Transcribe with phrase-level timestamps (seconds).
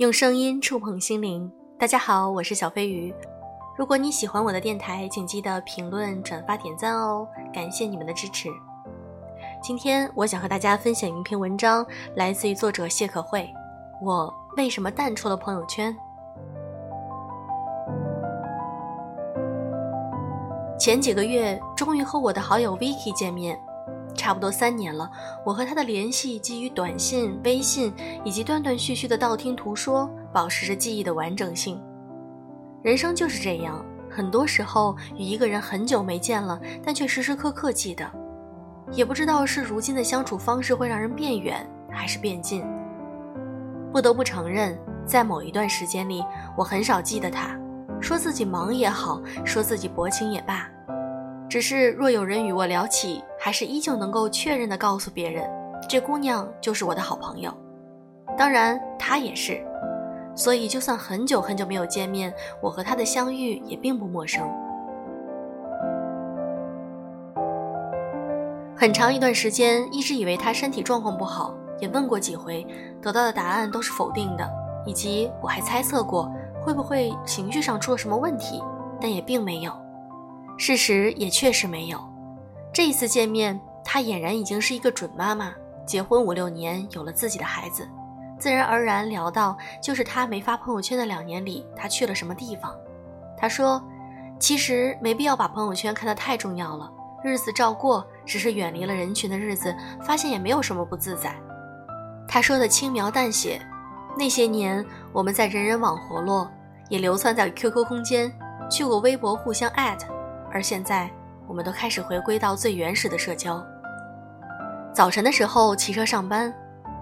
[0.00, 1.52] 用声音触碰心灵。
[1.78, 3.14] 大家好，我是小飞鱼。
[3.76, 8.48] 如果你喜欢我的电台，请记得评论、转发、点赞哦，感谢你们的支持。
[9.62, 13.46] 今天我想和大家分享一篇文章，来自于作者谢可慧。
[14.00, 15.94] 我为什么淡出了朋友圈？
[20.78, 23.60] 前几个月，终于和我的好友 Vicky 见面。
[24.20, 25.10] 差不多三年了，
[25.46, 27.90] 我和他的联系基于短信、微信
[28.22, 31.82] 以及断断续续的道听途说，保持着记忆的完整性。
[32.82, 38.06] 人生就是这样，很多时候与一个人很久没见了，但却时时刻刻记得。
[38.92, 42.62] 也不知道是如今的相处方式会让人变远，还是变近。
[43.90, 46.22] 不得不承认，在某一段时间里，
[46.58, 47.58] 我很少记得他，
[48.02, 50.68] 说自己忙也好，说自己薄情也罢。
[51.50, 55.50] 只是若有人与我聊起，还是依旧能够确认的告诉别人，
[55.88, 57.52] 这姑娘就是我的好朋友。
[58.38, 59.60] 当然，她也是。
[60.36, 64.48] 所以，就算很久很久没有见面，我和她的相遇也并不陌生。
[68.76, 72.64] 很长一段时间，一直以为他身体状况不好，也问过几回，
[73.02, 74.48] 得到的答案都是否定的，
[74.86, 78.62] 以及我还猜测过会不会情绪上出了什么问题，
[79.00, 79.72] 但也并没有。
[80.60, 81.98] 事实也确实没有。
[82.70, 85.54] 这一次见面，她俨然已经是一个准妈妈，
[85.86, 87.88] 结婚五六年，有了自己的孩子，
[88.38, 92.76] 自然而然聊到就是她没发朋友圈的两年里，她去了什么地方。
[93.38, 93.82] 她说
[94.38, 96.92] ：“其实没必要把朋友圈看得太重要了，
[97.24, 101.34] 日子照过，只是远离了人群的日子，发现也没有什么不自在。”
[102.28, 103.58] 她说的轻描淡写，
[104.14, 106.50] 那些年我们在人人网活络，
[106.90, 108.30] 也流窜在 QQ 空间，
[108.70, 110.19] 去过微博互相艾特。
[110.52, 111.10] 而现在，
[111.46, 113.64] 我们都开始回归到最原始的社交。
[114.92, 116.52] 早晨的时候骑车上班，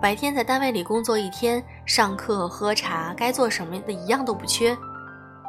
[0.00, 4.76] 白天在单位里工作一天，上课、喝茶，该做什么的一样都不缺。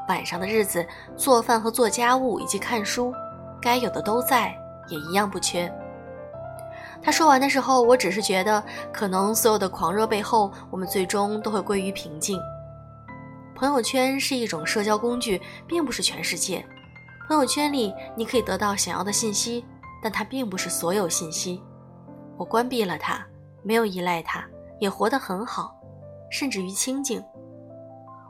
[0.08, 3.14] 晚上的日子，做饭和做家务以及看书，
[3.62, 4.58] 该有的都在，
[4.88, 5.72] 也一样不缺。
[7.02, 12.40] 他说完的时候，我只是觉得，可能所有的狂热背后，我们最终都会归于平静。
[13.56, 16.66] 朋友圈是一种社交工具，并不是全世界。
[17.30, 19.64] 朋友圈里，你可以得到想要的信息，
[20.02, 21.62] 但它并不是所有信息。
[22.36, 23.24] 我关闭了它，
[23.62, 24.44] 没有依赖它，
[24.80, 25.80] 也活得很好，
[26.32, 27.24] 甚至于清静。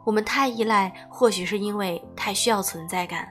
[0.05, 3.25] 我们太依赖，或许是因为太需要存在感。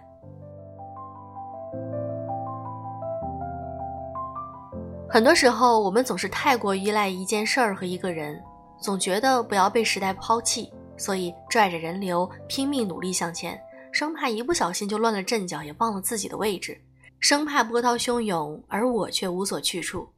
[5.06, 8.42] 很多时候，我们总是太过依赖一件事儿和一个人，
[8.78, 13.62] 总觉得不要被时代抛弃，所以拽着人流，拼命努力向前。
[13.98, 16.72] 生怕一不小心就乱了阵脚，也忘了自己的位置；
[17.18, 20.10] 生怕波涛汹涌，而我却无所去处。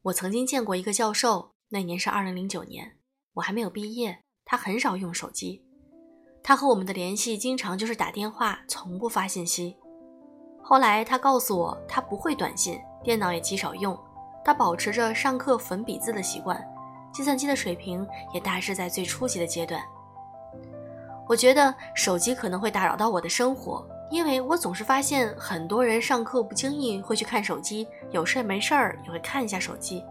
[0.00, 2.96] 我曾经见过一个教授，那年是二零零九年，
[3.34, 4.20] 我还没有毕业。
[4.46, 5.62] 他很少用手机，
[6.42, 9.76] 他和我们的联系经常就是打电话，从不发信息。
[10.62, 13.94] 后来他告诉我，他不会短信，电脑也极少用，
[14.42, 16.58] 他保持着上课粉笔字的习惯，
[17.12, 19.84] 计算机的水平也大致在最初级的阶段。
[21.30, 30.02] 我觉得手机可能会打扰到我的生活，因为我总是发现很多人上课不经意会去看手机，有事儿没事儿也会看一下手机。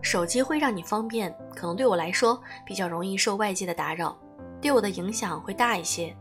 [0.00, 4.16] 手机会让你方便，可能对我来说比较容易受外界的打扰，
[4.58, 6.16] 对我的影响会大一些。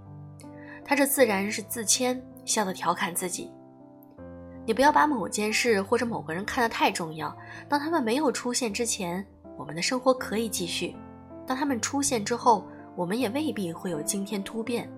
[0.84, 3.50] 他这自然是自谦，笑的调侃自己
[4.68, 7.34] ：“你不要把某件事或者某个人看得太重要。
[7.70, 9.26] 当他们没有出现之前，
[9.58, 10.94] 我们的生活可以继续；
[11.48, 14.90] 当他们出现之后。”我们也未必会有惊天突变。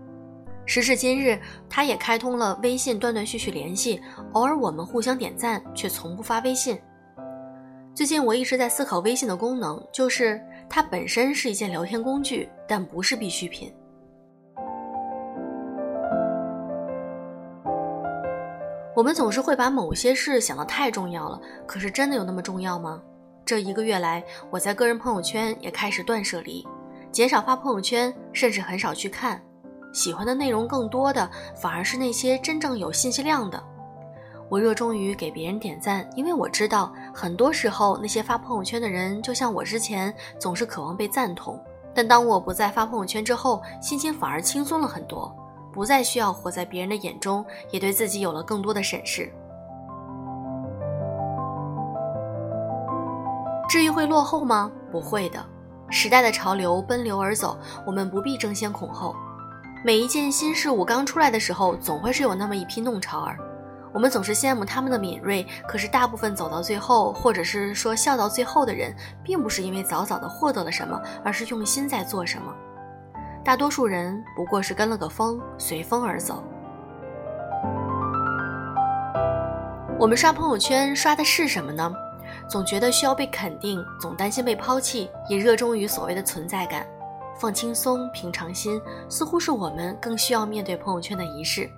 [0.66, 4.02] 时至今日，他也开通了微信，断断续续联系，
[4.34, 6.78] 偶尔我们互相点赞，却从不发微信。
[7.96, 13.74] 最近我一直在思考微信的功能，就是它本身是一件聊天工具，但不是必需品。
[18.94, 23.02] 我们总是会把某些事想得太重要了，可是真的有那么重要吗？
[23.46, 26.67] 这一个月来，我在个人朋友圈也开始断舍离。
[27.17, 29.41] 减少发朋友圈，甚至很少去看，
[29.91, 33.59] 喜欢的内容更多的反而是那些真正有信息量的。
[34.49, 41.59] 我热衷于给别人点赞，因为我知道很多时候那些发朋友圈的人，就像我之前总是渴望被赞同。
[41.91, 45.35] 但当我不再发朋友圈之后，心情反而轻松了很多，
[45.73, 49.34] 不再需要活在别人的眼中，也对自己有了更多的审视。
[53.67, 54.72] 至于会落后吗？
[54.91, 55.43] 不会的。
[55.89, 59.16] 时代的潮流奔流而走，我们不必争先恐后。
[59.84, 63.37] 每一件新事物刚出来的时候，总会是有那么一批弄潮儿。
[63.93, 68.93] 我们总是羡慕他们的敏锐，可是大部分走到最后，或者是说笑到最后的人，
[69.23, 72.53] 并不是因为早早的获得了什么，而是用心在做什么。
[73.43, 76.43] 大多数人不过是跟了个风，随风而走。
[79.97, 81.91] 我们刷朋友圈刷的是什么呢？
[82.49, 86.88] 总觉得需要被肯定，总担心被抛弃，也热衷于所谓的存在感。
[87.40, 91.70] 放轻松，平常心，似乎是我们更需要面对朋友圈的仪式。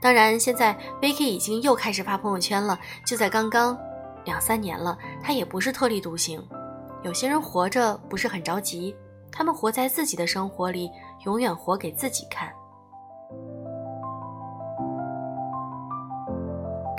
[0.00, 3.78] 当然，现在 Vicky 已经又开始发朋友圈了，就在刚刚，
[4.24, 6.44] 两三年了，他也不是特立独行。
[7.02, 8.94] 有些人活着不是很着急，
[9.30, 10.90] 他们活在自己的生活里，
[11.24, 12.52] 永远活给自己看。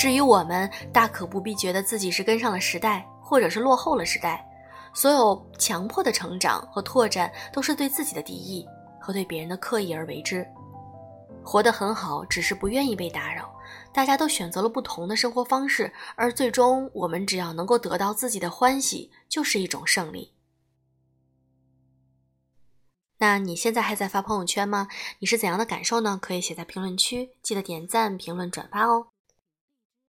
[0.04, 4.46] 至于我们，大可不必觉得自己是跟上了时代，或者是落后了时代。
[4.94, 8.68] 所有强迫的成长和拓展，都是对自己的敌意
[9.00, 10.46] 和对别人的刻意而为之。
[11.42, 13.50] 活得很好，只是不愿意被打扰。
[13.94, 20.34] 大家都选择了不同的生活方式，而最终我们只要能够得到自己的欢喜，就是一种胜利。
[23.20, 24.90] 那你现在还在发朋友圈吗？
[25.20, 26.20] 你是怎样的感受呢？
[26.22, 29.08] 可以写在评论区，记得点赞、评论、转发哦。